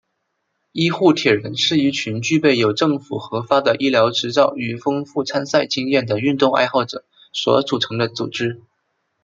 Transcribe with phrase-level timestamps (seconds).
[0.71, 8.63] 医护铁人是一群具备有政府核发的医疗执照与丰富参赛经验的运动爱好者所组成的组织。